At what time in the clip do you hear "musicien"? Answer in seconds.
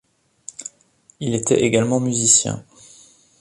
1.99-2.65